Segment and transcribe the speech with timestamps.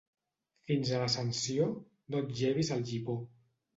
[0.69, 1.67] Fins a l'Ascensió,
[2.15, 3.19] no et llevis el gipó.